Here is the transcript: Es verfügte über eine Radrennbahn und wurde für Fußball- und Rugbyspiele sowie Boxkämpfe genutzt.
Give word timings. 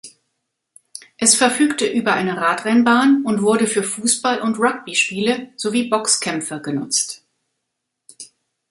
Es 1.17 1.35
verfügte 1.35 1.85
über 1.85 2.13
eine 2.15 2.35
Radrennbahn 2.35 3.21
und 3.23 3.43
wurde 3.43 3.67
für 3.67 3.83
Fußball- 3.83 4.39
und 4.41 4.57
Rugbyspiele 4.57 5.53
sowie 5.57 5.89
Boxkämpfe 5.89 6.59
genutzt. 6.59 7.23